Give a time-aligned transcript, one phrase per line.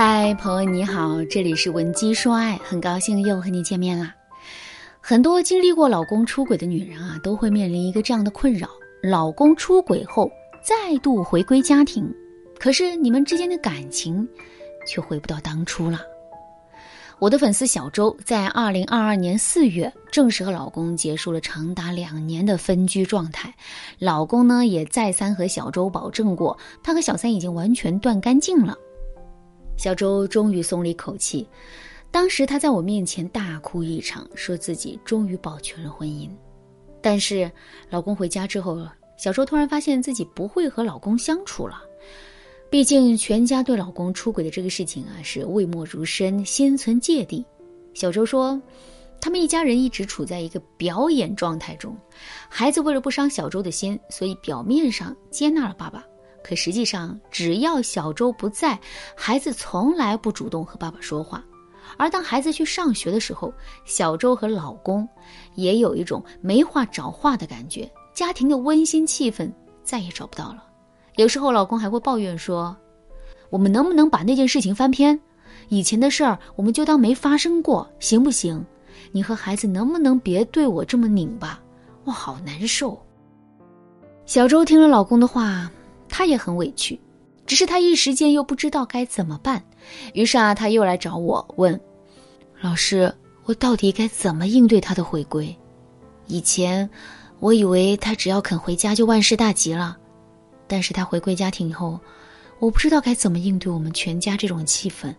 [0.00, 4.14] 嗨，朋友你好，这里是文姬说爱，很高兴又和你见面啦。
[5.00, 8.68] 很多经历过老公出轨的女人啊，都会面临一个这样的困扰：
[9.02, 10.30] 老公出轨后
[10.62, 12.08] 再度回归家庭，
[12.60, 14.24] 可是你们之间的感情
[14.86, 15.98] 却回不到当初了。
[17.18, 23.52] 我的粉丝小周在二零二二年四月正式和老公结束了长达两年的分居状态，
[23.98, 28.76] 老公呢也再三和小周保证过，他和小三已经完全断干净了。
[29.78, 31.48] 小周终于松了一口气，
[32.10, 36.28] 当时她在我面前大哭一场，说自己终于保全了婚姻。
[37.00, 37.50] 但是
[37.88, 38.84] 老公回家之后，
[39.16, 41.80] 小周突然发现自己不会和老公相处了。
[42.68, 47.46] 毕竟全家对老公出轨的这个事情啊是讳莫如深，心存芥蒂。
[47.94, 48.60] 小周说，
[49.20, 51.96] 他们一家人一直处在一个表演状态中，
[52.48, 56.04] 孩子为了不伤小周的心，所以表面上接纳了爸爸，
[56.48, 58.78] 可实际上只要小周不在，
[59.14, 61.44] 孩子从来不主动和爸爸说话。
[61.98, 63.52] 而当孩子去上学的时候，
[63.84, 65.06] 小周和老公
[65.56, 69.52] 也有一种没话找话的感觉，家庭的温馨气氛
[69.84, 70.64] 再也找不到了。
[71.16, 72.74] 有时候老公还会抱怨说
[73.50, 75.20] ：“我们能不能把那件事情翻篇？
[75.68, 78.64] 以前的事儿我们就当没发生过，行不行？
[79.12, 81.60] 你和孩子能不能别对我这么拧巴？
[82.04, 82.98] 我好难受。”
[84.24, 85.70] 小周听了老公的话，
[86.08, 86.98] 他也很委屈，
[87.46, 89.62] 只是他一时间又不知道该怎么办。
[90.14, 91.78] 于是啊，他又来找我问
[92.60, 93.12] ：“老师，
[93.44, 95.56] 我到底该怎么应对他的回归？
[96.26, 96.88] 以前
[97.40, 99.96] 我以为他只要肯回家就万事大吉了。”
[100.70, 101.98] 但是他回归家庭以后，
[102.58, 105.14] 我不知道该怎么应对我们全家这种气氛。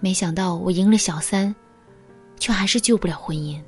[0.00, 1.54] 没想到我赢了小三，
[2.38, 3.60] 却还是救不了婚姻。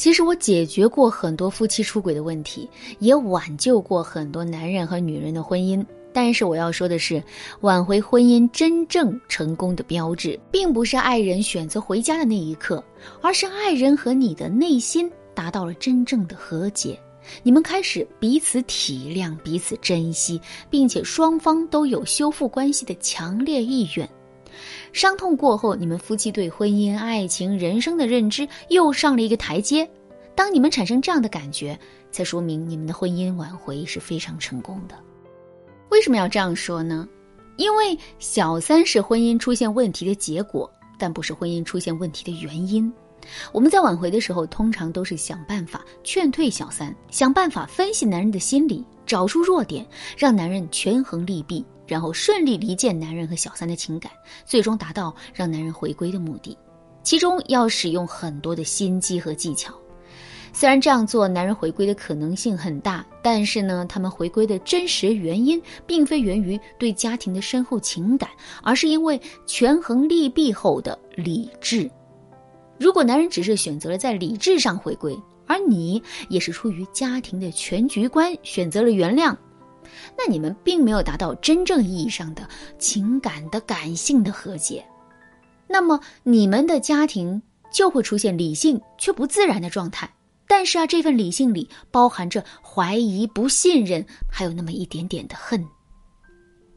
[0.00, 2.66] 其实我解决过很多夫妻出轨的问题，
[3.00, 5.84] 也挽救过很多男人和女人的婚姻。
[6.10, 7.22] 但是我要说的是，
[7.60, 12.82] 挽回婚姻真正成功的标志，并不是爱人选择回家的那一刻，
[13.20, 16.98] 而是爱人和你的内心达到了真正的和解。
[17.42, 20.40] 你们开始彼此体谅、彼此珍惜，
[20.70, 24.08] 并且双方都有修复关系的强烈意愿。
[24.92, 29.88] 伤痛过后，你们夫妻对婚姻、爱情、人生的认知又上了一个台阶。
[30.34, 31.78] 当你们产生这样的感觉，
[32.10, 34.94] 才说明你们的婚姻挽回是非常成功的。
[35.90, 37.08] 为什么要这样说呢？
[37.56, 42.90] 因为小三是婚姻出现问题的结果，但不是婚姻出现问题的原因。
[43.52, 54.12] 我们在挽回的时候，通常都是想办法劝退小三，想办法分析男人的心理，找出弱点，让男人权衡利弊，然后顺利离间男人和小三的情感，
[54.44, 56.56] 最终达到让男人回归的目的。
[57.02, 59.74] 其中要使用很多的心机和技巧。
[60.52, 68.30] 虽然这样做，男人回归的可能性很大，但是呢，他们回归的真实原因，并非源于对家庭的深厚情感，
[68.62, 71.90] 而是因为权衡利弊后的理智。
[72.78, 79.36] 如果男人只是选择了在理智上回归，而你也是出于家庭的全局观选择了原谅，
[80.16, 84.84] 那你们并没有达到真正意义上的情感的感性的和解，
[85.66, 87.40] 那么你们的家庭
[87.72, 90.10] 就会出现理性却不自然的状态。
[90.46, 95.64] 但是啊，这份理性里包含着怀疑、不信任，还有那么一点点的恨。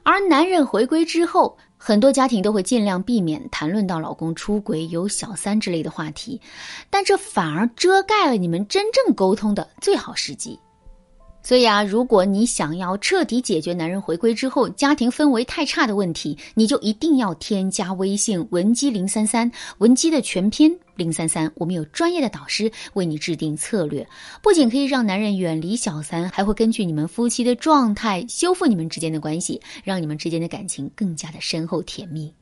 [0.04, 6.40] 而男人回归之后，很多家庭都会尽量避免谈论到老公出轨、有小三之类的话题，
[6.90, 10.60] 但这反而遮盖了你们真正沟通的最好时机。
[11.44, 24.08] 所以啊，如果你想要彻底解决男人回归之后家庭氛围太差的问题，你就一定要添加微信文姬零三三，文姬的全拼零三三，我们有专业的导师为你制定策略，
[24.42, 32.34] 不仅可以让男人远离小三，还会根据你们夫妻的状态修复你们之间的关系，让你们之间的感情更加的深厚甜蜜。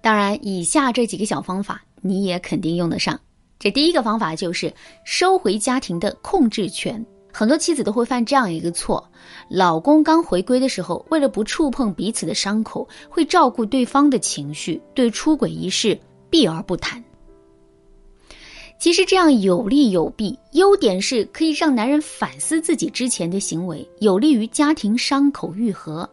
[0.00, 3.18] 当然，以下这几个小方法你也肯定用得上。
[3.58, 4.72] 这第一个方法就是
[5.04, 7.04] 收回家庭的控制权。
[7.38, 9.06] 很多妻子都会犯这样一个错：
[9.50, 16.00] 老公刚回归的时候，为了不触碰彼此的伤口，会照顾对方的情绪，对出轨一事
[16.30, 17.04] 避而不谈。
[18.78, 26.08] 其实这样有利有弊，优点是可以让男人反思自己之前的行为，有利于家庭伤口愈合。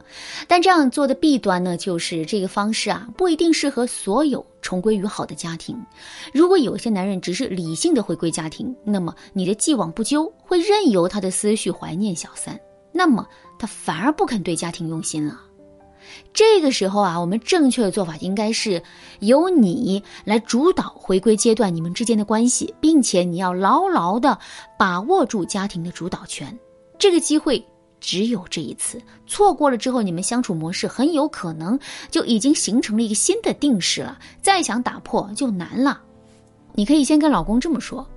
[0.47, 5.77] 但这样做的弊端呢，就是这个方式啊不一定适合所有重归于好的家庭。
[6.33, 12.57] 如果有些男人只是理性的回归家庭，那么你的既往不咎会任由他的思绪怀念小三，
[12.91, 13.27] 那么
[13.59, 15.41] 他反而不肯对家庭用心了。
[16.33, 18.81] 这个时候啊，我们正确的做法应该是
[19.19, 24.37] 由你来主导回归阶段你们之间的关系，并且你要牢牢的
[24.77, 26.57] 把握住家庭的主导权。
[26.97, 27.63] 这个机会
[27.99, 31.77] 只有这一次，错过了之后，你们相处模式很有可能
[32.09, 36.01] 就已经形成了一个新的定式了，再想打破就难了。
[36.73, 38.07] 你可以先跟老公这么说：“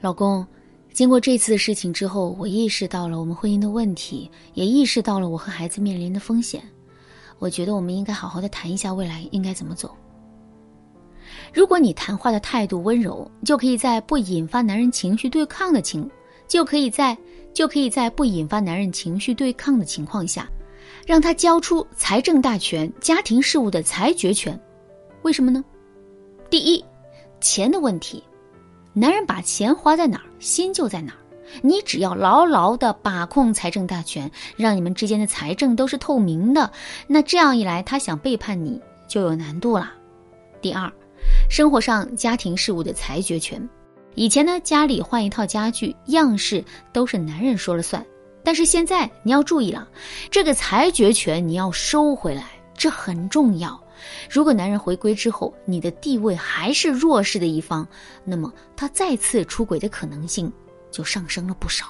[0.00, 0.46] 老公，
[0.96, 6.62] 经过这次的事情之后，我意识到了我们婚姻的问题，也意识到了我和孩子面临的风险。
[7.38, 9.94] 我觉得我们应该好好的谈一下未来应该怎么走。”
[11.52, 16.10] 如果你谈话的态度温柔，就可以在不引发男人情绪对抗的情，
[16.48, 17.14] 就可以在
[17.52, 20.48] 就可以在不引发男人情绪对抗的情况下，
[21.06, 24.58] 让他交出财政大权、家庭事务的裁决权。
[25.20, 25.62] 为什么呢？
[26.48, 26.82] 第一，
[27.38, 28.24] 钱的问题，
[28.98, 31.18] 男人把钱花在哪儿，心就在哪儿。
[31.60, 36.72] 你只要牢牢的把控财政大权，让你们之间的财政都是透明的，
[37.06, 39.92] 那这样一来，他想背叛你就有难度了。
[40.62, 40.90] 第二。
[41.50, 43.68] 生活上家庭事务的裁决权，
[44.14, 48.04] 以前呢家里换一套家具样式都是男人说了算，
[48.42, 49.86] 但是现在你要注意了，
[50.30, 52.44] 这个裁决权你要收回来，
[52.74, 53.78] 这很重要。
[54.28, 57.86] 如果男人回归之后，你的地位还是弱势的一方，
[58.24, 60.52] 那么他再次出轨的可能性
[60.90, 61.86] 就上升了不少。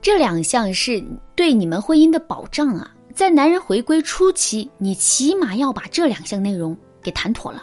[0.00, 1.02] 这两项是
[1.34, 6.76] 对你们婚姻的保障啊，在男人回归初期，你起码要把这两项内容。
[7.04, 7.62] 给谈妥了。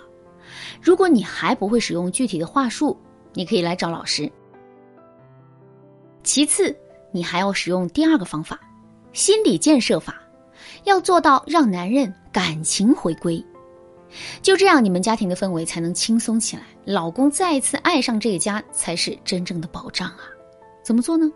[0.79, 2.95] 如果你还不会使用具体的话术，
[3.33, 4.31] 你可以来找老师。
[6.21, 6.77] 其次，
[7.11, 8.59] 你还要使用第二个方法——
[9.13, 10.21] 心理建设法，
[10.83, 13.44] 要做到让男人感情回归。
[14.42, 20.19] 就这样，你们家庭的氛围才能轻松起来，老公再次爱上这个家才是真正的保障啊！
[20.83, 21.31] 怎么做呢？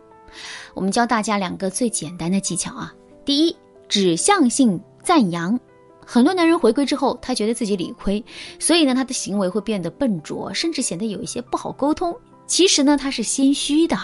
[0.74, 2.94] 我们教大家两个最简单的技巧啊。
[3.24, 3.56] 第一，
[3.88, 5.58] 指向性赞扬。
[6.06, 8.24] 很多男人回归之后，他觉得自己理亏，
[8.60, 12.14] 所以呢，他的行为会变得笨拙，甚至显得有一些不好沟通。
[12.46, 13.98] 其实呢，他是心虚的，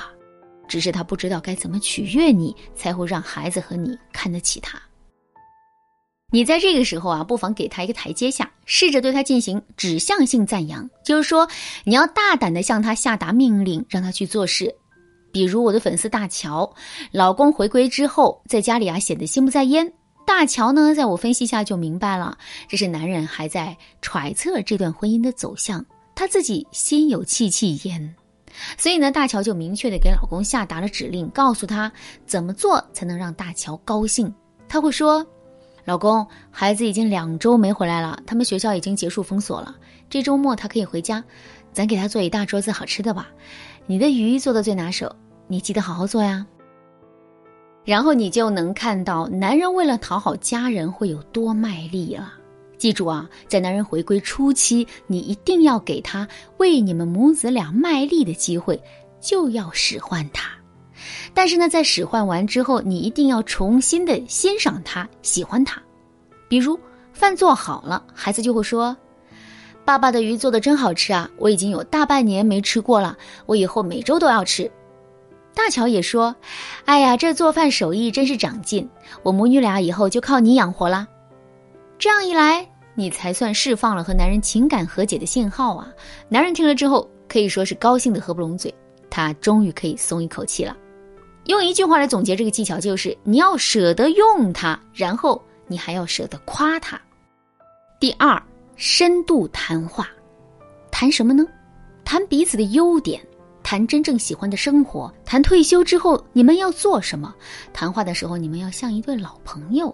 [0.67, 4.81] 只是他不知道该怎么取悦你，才会让孩子和你看得起他。
[6.31, 11.47] 你在这个时候啊，不妨给他一个台阶下，试着对他进行指向性赞扬，就是说，
[11.83, 14.73] 你要大胆的向他下达命令，让他去做事。
[15.33, 16.73] 比如我的粉丝大乔，
[17.11, 19.91] 老公回归之后，在家里啊显得心不在焉。
[20.25, 22.37] 大乔呢，在我分析下就明白了，
[22.69, 25.85] 这是男人还在揣测这段婚姻的走向，
[26.15, 28.15] 他自己心有戚戚焉，
[28.77, 31.91] 所以呢，大乔就明确的给老公下达了指令，告诉他
[32.25, 34.33] 怎么做才能让大乔高兴。
[34.69, 35.25] 他会说
[35.83, 39.75] ：“老公，孩子已经两周没回来了，他们学校已经结束封锁了，
[40.09, 41.23] 这周末他可以回家，
[41.73, 43.29] 咱给他做一大桌子好吃的吧。
[43.87, 45.13] 你的鱼做的最拿手，
[45.47, 46.45] 你记得好好做呀。”
[47.83, 52.33] 然后你就能看到男人为了讨好家人会有多卖力了。
[52.77, 58.79] 记住啊，在男人回归初期，你一定要给他为你们母子俩卖力的机会，
[59.19, 60.51] 就要使唤他。
[61.33, 65.81] 但是呢，在使唤完之后，你一定要重新的欣赏他，喜欢他。
[66.47, 66.79] 比如
[67.13, 68.95] 饭做好了，孩子就会说
[69.85, 71.29] ：“爸爸的鱼做的真好吃啊！
[71.37, 74.69] 我已经有大半年没吃过了，我以后每周都要吃。”
[75.53, 76.35] 大乔也说
[76.85, 78.89] ：“哎呀，这做饭手艺真是长进，
[79.23, 81.07] 我母女俩以后就靠你养活了。”
[81.99, 85.87] 这样一来，你才算释放了和男人情感和解的信号啊！
[86.29, 88.73] 男人听了之后可以说是高兴的合不拢嘴，
[89.09, 90.75] 他终于可以松一口气了。
[91.51, 96.99] 用一句话来总结这个技巧，就是你要舍得用它，然后你还要舍得夸他。
[97.99, 98.41] 第二，
[98.75, 100.09] 深度谈话，
[100.89, 101.45] 谈什么呢？
[102.03, 103.21] 谈彼此的优点。
[103.63, 107.33] 谈真正喜欢的生活，谈退休之后你们要做什么。
[107.71, 109.93] 谈话的时候，你们要像一对老朋友。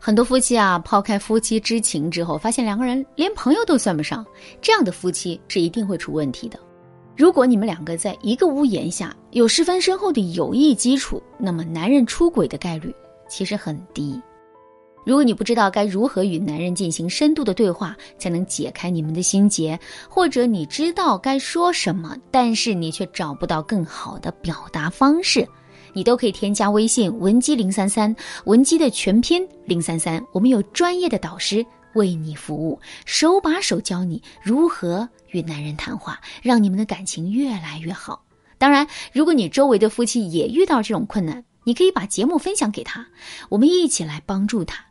[0.00, 4.24] 很多夫妻啊，抛开夫妻之情之后，发现两个人连朋友都算不上，
[4.60, 6.58] 这样的夫妻是一定会出问题的。
[7.16, 12.94] 如果你们两个在一个屋檐下有十分深厚的友谊基础，那么男人出轨的概率
[13.28, 14.20] 其实很低。
[15.04, 19.78] 如果你不知道该如何与男人进行深度的对话，才能解开你们的心结，
[20.08, 25.46] 或者你知道该说什么，但是你却找不到更好的表达方式，
[25.92, 28.14] 你都可以添加微信文姬零三三，
[28.44, 38.24] 文姬的全拼零三三，我们有专业的导师为你服务，手把手教你如何与男人谈话，让你们的感情越来越好。
[38.56, 43.06] 当然，如果你周围的夫妻也遇到这种困难，你可以把节目分享给他，
[43.48, 44.84] 我们一起来帮助他。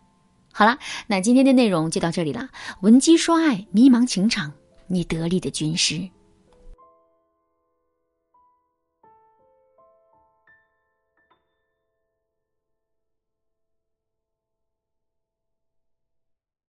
[0.52, 2.50] 好了，那今天的内容就到这里了。
[2.82, 4.52] 闻鸡说爱，迷茫情场，
[4.88, 6.10] 你得力的军师。